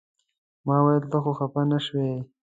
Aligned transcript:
ما 0.65 0.77
ویل 0.85 1.03
ته 1.11 1.17
خو 1.23 1.31
خپه 1.39 1.61
نه 1.71 1.79
شوې. 1.85 2.09